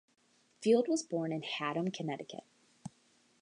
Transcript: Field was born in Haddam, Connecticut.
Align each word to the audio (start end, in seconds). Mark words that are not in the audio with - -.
Field 0.63 0.87
was 0.87 1.03
born 1.03 1.31
in 1.31 1.43
Haddam, 1.43 1.91
Connecticut. 1.91 2.43